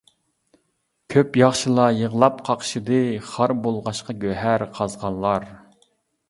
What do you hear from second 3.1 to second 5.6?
خار بولغاچقا گۆھەر قازغانلار.